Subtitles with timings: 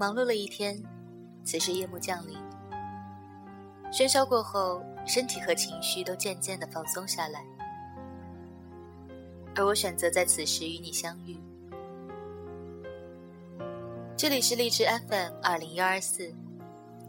[0.00, 0.82] 忙碌了一天，
[1.44, 2.34] 此时夜幕降临，
[3.92, 7.44] 喧嚣过后，身体和情绪都渐渐的放松下来，
[9.54, 11.36] 而我选择在此时与你相遇。
[14.16, 16.32] 这里是荔枝 FM 二零幺二四，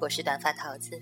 [0.01, 1.01] 我是短发桃子。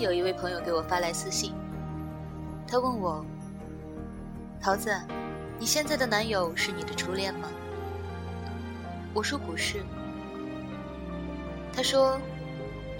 [0.00, 1.52] 有一位朋友给我发来私信，
[2.66, 3.24] 他问我
[4.60, 4.90] ：“桃子，
[5.58, 7.48] 你现在的男友是你的初恋吗？”
[9.12, 9.84] 我说不是。
[11.72, 12.18] 他说：“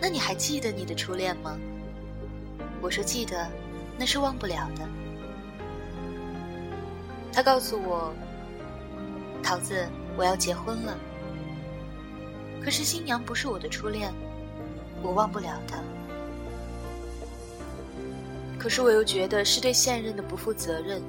[0.00, 1.56] 那你还记得你的初恋吗？”
[2.82, 3.46] 我说记得，
[3.98, 4.88] 那是忘不了的。
[7.32, 8.12] 他告诉我
[9.42, 10.96] ：“桃子，我要结婚了，
[12.62, 14.12] 可是新娘不是我的初恋，
[15.02, 15.78] 我忘不了她。”
[18.60, 21.02] 可是我又觉得是对现任的不负责任。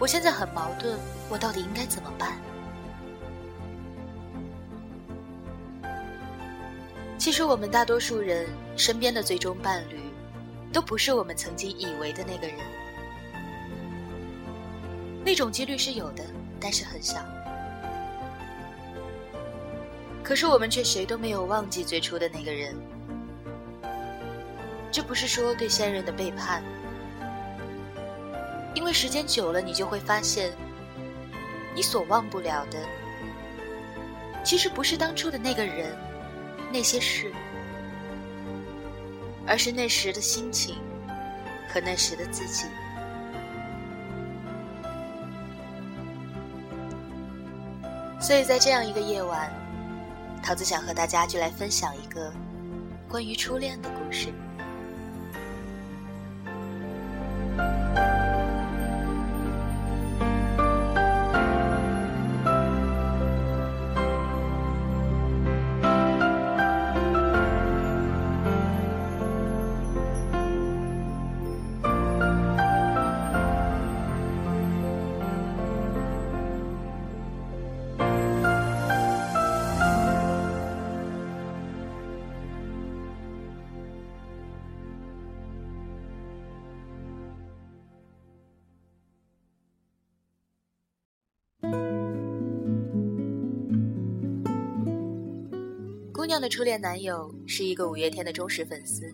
[0.00, 0.98] 我现在很矛盾，
[1.30, 2.32] 我到底应该怎么办？
[7.16, 10.00] 其实我们大多数人身边的最终伴侣，
[10.72, 12.56] 都不是我们曾经以为的那个人。
[15.24, 16.24] 那种几率是有的，
[16.58, 17.24] 但是很小。
[20.24, 22.74] 可是我们却谁都没有忘记最初的那个人。
[24.94, 26.62] 这不是说对现任的背叛，
[28.74, 30.52] 因为时间久了，你就会发现，
[31.74, 32.78] 你所忘不了的，
[34.44, 35.96] 其实不是当初的那个人、
[36.72, 37.32] 那些事，
[39.48, 40.76] 而是那时的心情
[41.68, 42.66] 和那时的自己。
[48.20, 49.52] 所以在这样一个夜晚，
[50.40, 52.32] 桃子想和大家就来分享一个
[53.08, 54.32] 关于初恋的故事。
[96.14, 99.12] 姑娘的初恋男友是一个五月天的忠实粉丝，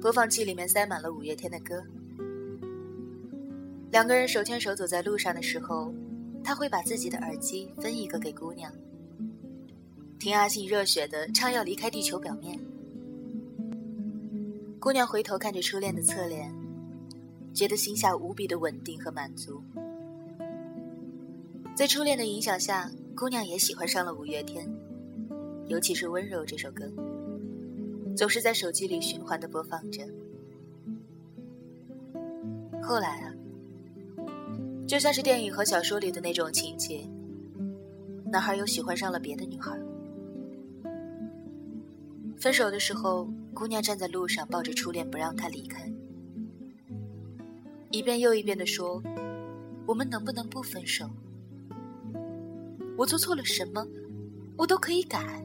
[0.00, 1.84] 播放器里面塞满了五月天的歌。
[3.90, 5.92] 两个人手牵手走在路上的时候，
[6.42, 8.72] 他会把自己的耳机分一个给姑娘，
[10.18, 12.58] 听阿信热血的唱要离开地球表面。
[14.78, 16.50] 姑娘回头看着初恋的侧脸，
[17.52, 19.62] 觉得心下无比的稳定和满足。
[21.76, 24.66] 在初恋的影响下，姑娘也喜欢上了五月天。
[25.70, 26.84] 尤其是《温柔》这首歌，
[28.16, 30.02] 总是在手机里循环的播放着。
[32.82, 33.32] 后来啊，
[34.84, 37.08] 就像是电影和小说里的那种情节，
[38.24, 39.70] 男孩又喜欢上了别的女孩。
[42.36, 45.88] 分手的时候，姑娘站在路上抱着初恋不让他离开，
[47.92, 49.00] 一遍又一遍的说
[49.86, 51.08] ：“我们能不能不分手？
[52.98, 53.86] 我做错了什么，
[54.56, 55.40] 我都可以改。”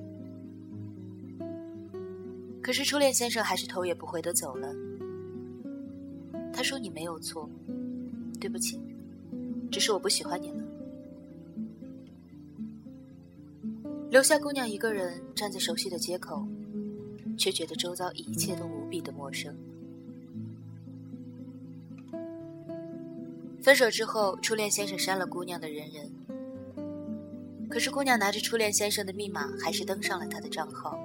[2.65, 4.73] 可是初恋先生还是头也不回的走了。
[6.51, 7.47] 他说：“你没有错，
[8.39, 8.81] 对不起，
[9.71, 10.63] 只是我不喜欢你了。”
[14.09, 16.43] 留下姑娘一个人站在熟悉的街口，
[17.37, 19.55] 却觉得周遭一切都无比的陌生。
[23.61, 26.09] 分手之后，初恋先生删了姑娘的人人，
[27.69, 30.99] 可是姑娘拿着初恋先生的密码，还是登上了他的账号。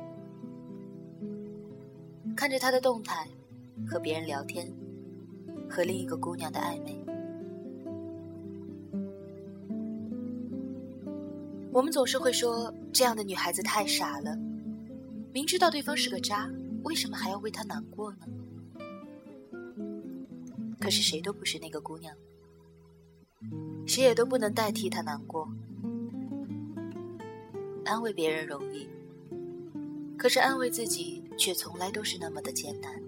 [2.40, 3.28] 看着他的动态，
[3.86, 4.66] 和别人聊天，
[5.68, 6.98] 和另一个姑娘的暧昧。
[11.70, 14.34] 我们总是会说，这样的女孩子太傻了，
[15.34, 16.50] 明知道对方是个渣，
[16.82, 18.26] 为什么还要为他难过呢？
[20.80, 22.16] 可是谁都不是那个姑娘，
[23.86, 25.46] 谁也都不能代替她难过。
[27.84, 28.88] 安慰别人容易，
[30.16, 33.02] 可是安慰自己却从来都是那么的艰难。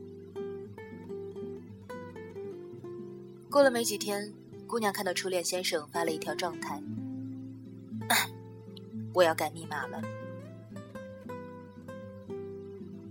[3.50, 4.32] 过了没几天，
[4.66, 6.82] 姑娘看到初恋先生发了一条状态
[9.12, 10.00] ：“我要改密码了。”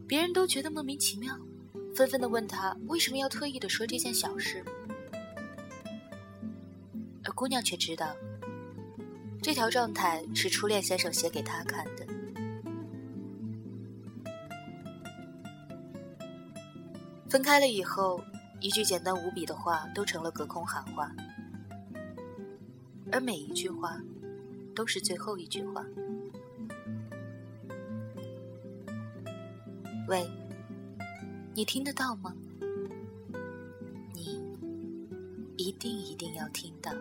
[0.07, 1.37] 别人都觉得莫名其妙，
[1.95, 4.65] 纷纷的问他为什么要特意的说这件小事，
[7.23, 8.15] 而姑娘却知道。
[9.43, 12.07] 这条状态是初恋先生写给他看的。
[17.31, 18.21] 分开了以后，
[18.59, 21.09] 一句简单无比的话都成了隔空喊话，
[23.09, 23.97] 而每一句话，
[24.75, 25.85] 都是最后一句话。
[30.09, 30.29] 喂，
[31.53, 32.35] 你听得到吗？
[34.13, 34.43] 你
[35.55, 36.91] 一定一定要听到。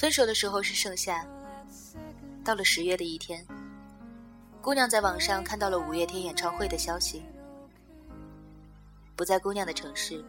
[0.00, 1.26] 分手的时候是盛夏，
[2.42, 3.46] 到了十月的一天，
[4.62, 7.22] 姑娘在网上看到了五月天演唱会的消息，
[9.14, 10.24] 不在姑娘的城市，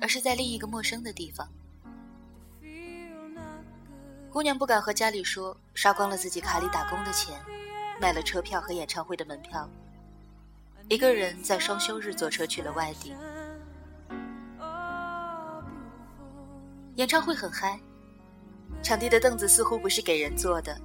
[0.00, 1.48] 而是在另一个陌生的地方。
[4.30, 7.36] 姑娘不敢和家里说，刷光了自己卡里打工的钱，
[8.00, 9.68] 买了车票和演唱会的门票，
[10.88, 13.12] 一个人在双休日坐车去了外地。
[16.94, 17.80] 演唱会很嗨，
[18.82, 20.76] 场地的凳子似乎不是给人坐的，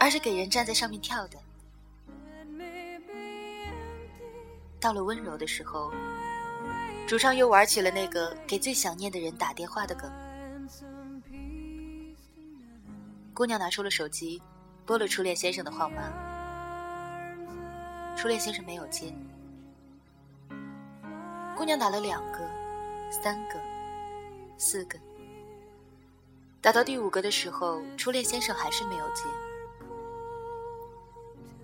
[0.00, 1.38] 而是给人站在上面跳的。
[4.80, 5.90] 到了温柔的时候，
[7.06, 10.12] 主唱又玩起了那个给最想念的人打电话的梗。
[13.32, 14.42] 姑娘拿出了手机，
[14.84, 16.12] 拨了初恋先生的号码，
[18.16, 19.12] 初恋先生没有接。
[21.56, 22.38] 姑娘打了两个、
[23.10, 23.58] 三个、
[24.58, 24.98] 四个。
[26.64, 29.24] 打到第五个的时候，初恋先生还是没有接。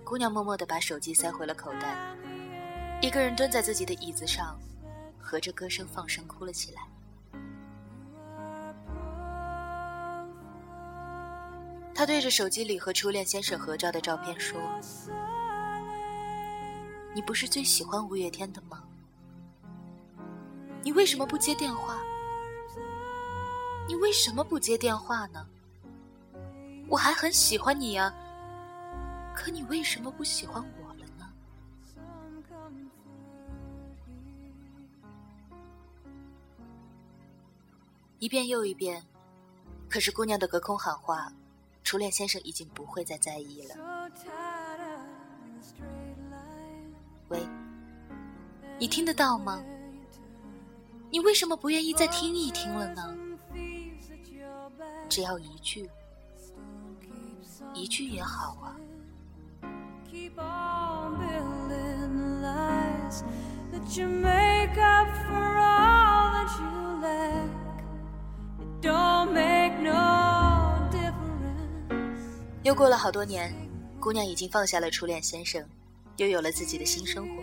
[0.05, 1.97] 姑娘默默地把手机塞回了口袋，
[3.01, 4.61] 一个人蹲在自己的椅子上，
[5.19, 6.83] 合着歌声放声哭了起来。
[11.95, 14.61] 她对着手机里和初恋先生合照的照片说
[17.17, 18.85] ：“你不是最喜欢五月天的吗？
[20.83, 21.97] 你为什么不接电话？”
[23.91, 25.45] 你为什么不接电话呢？
[26.87, 28.15] 我还很喜欢你呀，
[29.35, 31.29] 可你为什么不喜欢我了呢？
[38.21, 39.05] 一遍又一遍，
[39.89, 41.33] 可是姑娘的隔空喊话，
[41.83, 43.75] 初恋先生已经不会再在意了。
[47.29, 47.45] 喂，
[48.79, 49.61] 你听得到吗？
[51.11, 53.17] 你为什么不愿意再听一听了呢？
[55.11, 55.91] 只要一句，
[57.75, 58.77] 一句也好啊。
[72.63, 73.53] 又过了好多年，
[73.99, 75.69] 姑娘已经放下了初恋先生，
[76.19, 77.43] 又有了自己的新生活。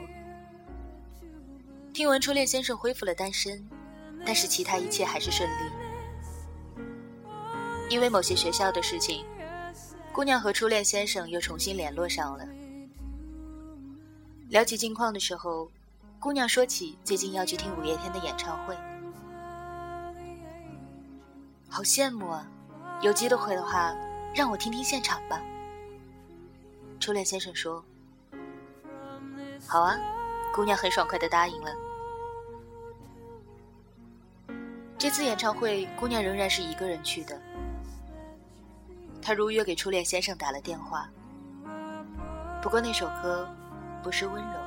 [1.94, 3.68] 听闻初恋先生恢复了单身，
[4.26, 5.87] 但是其他一切还是顺利。
[7.90, 9.26] 因为某些学校的事情，
[10.12, 12.48] 姑娘和初恋先生又重新联络上了。
[14.50, 15.70] 聊起近况的时候，
[16.20, 18.76] 姑娘说起最近要去听五月天的演唱会，
[21.70, 22.48] 好羡慕啊！
[23.02, 23.96] 有机会的话，
[24.34, 25.42] 让我听听现场吧。
[27.00, 27.84] 初恋先生说
[29.68, 29.98] ：“好啊。”
[30.54, 31.72] 姑娘很爽快的答应了。
[34.98, 37.40] 这次演唱会，姑娘仍然是一个人去的。
[39.28, 41.10] 她如约给初恋先生打了电话。
[42.62, 43.54] 不过那首歌
[44.02, 44.58] 不是温柔，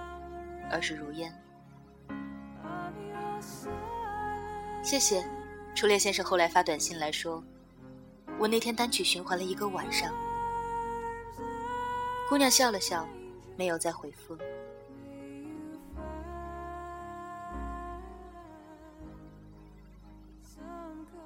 [0.70, 1.32] 而是如烟。
[4.82, 5.24] 谢谢，
[5.74, 7.42] 初恋先生后来发短信来说，
[8.38, 10.12] 我那天单曲循环了一个晚上。
[12.28, 13.08] 姑娘笑了笑，
[13.56, 14.36] 没有再回复。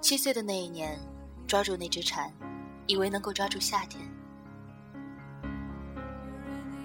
[0.01, 0.97] 七岁的那一年，
[1.49, 2.33] 抓住那只蝉，
[2.87, 4.03] 以为能够抓住夏天。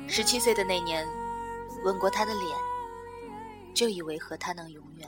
[0.08, 1.08] 十七岁的那年，
[1.84, 2.58] 吻过他的脸，
[3.74, 5.08] 就以为和他能永远。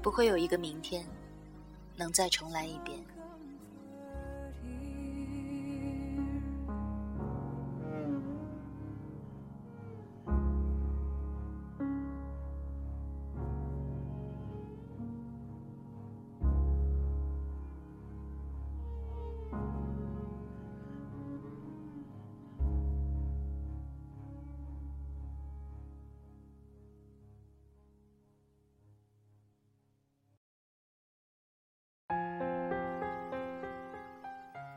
[0.00, 1.04] 不会有一个明天，
[1.96, 2.98] 能再重来一遍。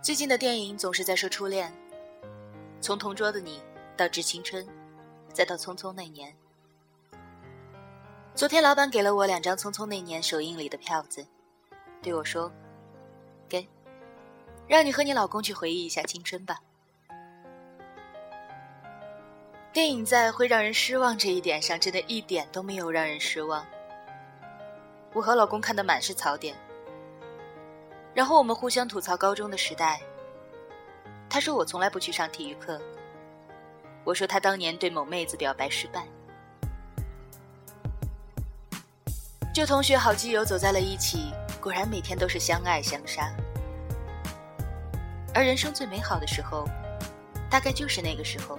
[0.02, 1.74] 最近的电影总是在说初恋，
[2.80, 3.62] 从同桌的你
[3.98, 4.66] 到致青春，
[5.34, 6.34] 再到匆匆那年。
[8.34, 11.28] 昨天老板给了我两张《匆匆那年》首映礼的票子，
[12.02, 12.50] 对我说
[13.50, 13.68] ：“给，
[14.70, 16.62] 让你和你老公去回忆一下青春吧。”
[19.74, 23.66] 电影在会让人失望这一点上，真的一点都没有让人失望。
[25.14, 26.56] 我和老公看的满是槽点。
[28.14, 30.02] 然后我们互相吐槽高中的时代。
[31.30, 32.82] 他说我从来不去上体育课。
[34.04, 36.08] 我说他当年对某妹子表白失败。
[39.54, 43.32] 旧同学好基友走在了一起，果然每天都是相爱相杀。
[45.34, 46.68] 而人生最美好的时候，
[47.50, 48.58] 大概就是那个时候。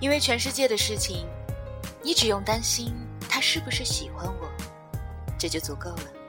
[0.00, 1.26] 因为全世界的事情，
[2.02, 2.94] 你只用担心
[3.28, 4.48] 他是不是喜欢我，
[5.38, 6.19] 这就足够了。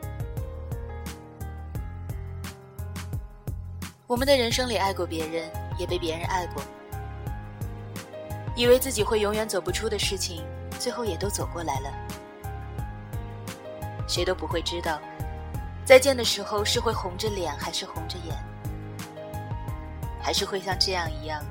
[4.12, 5.50] 我们的人生里爱过别人，
[5.80, 6.62] 也被别人爱过，
[8.58, 10.46] 以为自己会永远走不出的事情，
[10.78, 11.90] 最后也都走过来了。
[14.10, 15.00] 谁都不会知道，
[15.86, 18.36] 再见的时候是会红着脸还是红着眼，
[20.22, 21.42] 还是会像这样一样，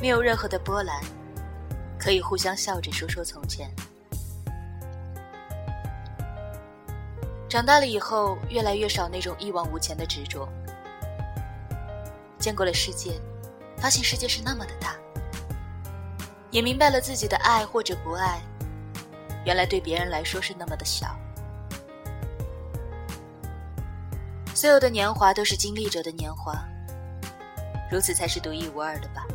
[0.00, 1.02] 没有任何的波澜，
[1.98, 3.70] 可以互相笑着说说从前。
[7.46, 10.48] 长大了以后，越来越少那种一往无前的执着。
[12.40, 13.20] 见过了世界，
[13.76, 14.96] 发现世界是那么的大，
[16.50, 18.40] 也明白了自己的爱或者不爱，
[19.44, 21.14] 原来对别人来说是那么的小。
[24.54, 26.52] 所有的年华都是经历者的年华，
[27.90, 29.26] 如此才是独一无二的吧。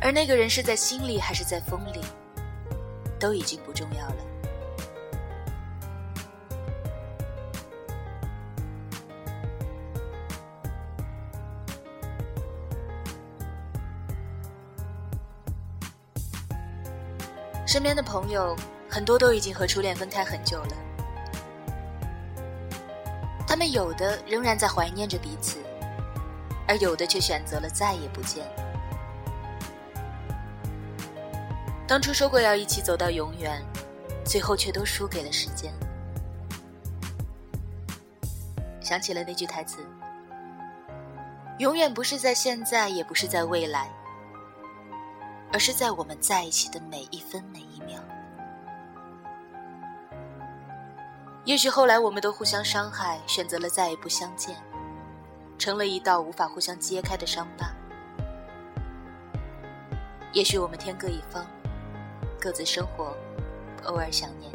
[0.00, 2.00] 而那个人是在心里还是在风里，
[3.18, 4.29] 都已经不重要了。
[17.70, 18.56] 身边的朋友
[18.88, 20.74] 很多都已经和初恋分开很久了，
[23.46, 25.58] 他们有的仍然在怀念着彼此，
[26.66, 28.44] 而有的却选择了再也不见。
[31.86, 33.62] 当初说过要一起走到永远，
[34.24, 35.72] 最后却都输给了时间。
[38.80, 39.78] 想起了那句台词
[41.60, 43.88] ：“永远不是在现在，也不是在未来。”
[45.52, 48.00] 而是在我们在一起的每一分每一秒。
[51.44, 54.56] 也许后来我们都互相伤害，选择了再也不相见，
[55.58, 57.74] 成了一道无法互相揭开的伤疤。
[60.32, 61.44] 也许我们天各一方，
[62.40, 63.16] 各自生活，
[63.84, 64.52] 偶尔想念。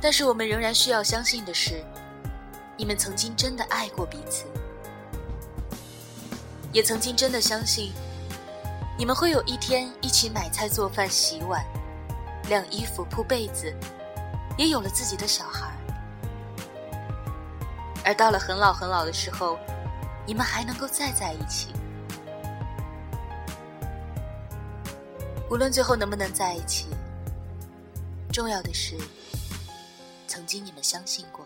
[0.00, 1.84] 但是我们仍然需要相信的是，
[2.76, 4.46] 你们曾经真的爱过彼此。
[6.74, 7.92] 也曾经真的相信，
[8.98, 11.64] 你们会有一天一起买菜、做饭、洗碗、
[12.48, 13.72] 晾衣服、铺被子，
[14.58, 15.70] 也有了自己的小孩。
[18.04, 19.56] 而到了很老很老的时候，
[20.26, 21.72] 你们还能够再在一起。
[25.48, 26.88] 无论最后能不能在一起，
[28.32, 28.98] 重要的是，
[30.26, 31.43] 曾经你们相信过。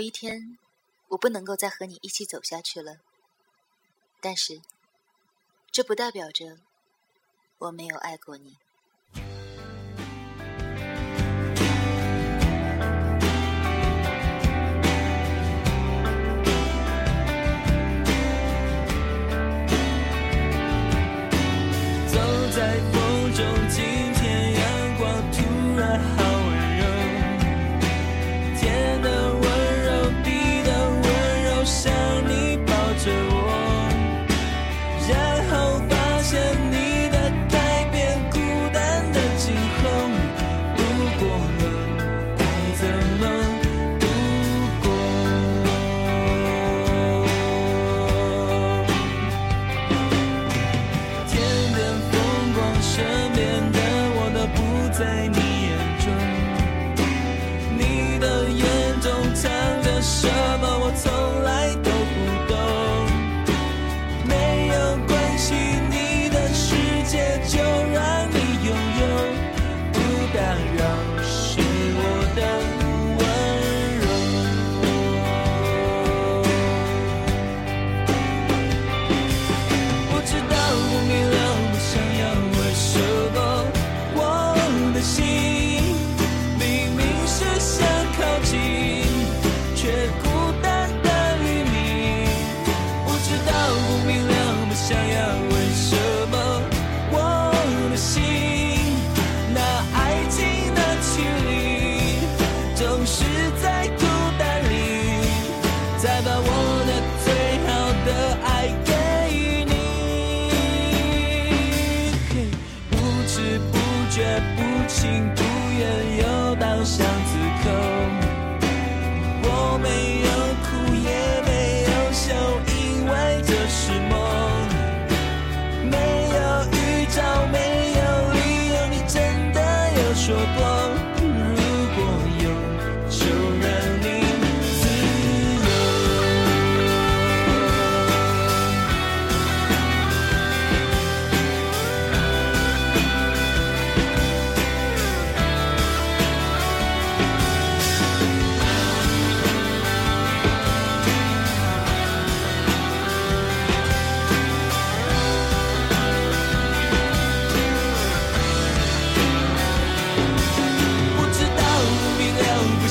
[0.00, 0.56] 有一天，
[1.08, 3.00] 我不能够再和你一起走下去了。
[4.18, 4.62] 但是，
[5.70, 6.56] 这不代表着
[7.58, 8.56] 我没有爱过你。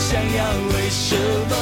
[0.09, 0.43] 想要
[0.73, 1.58] 为什么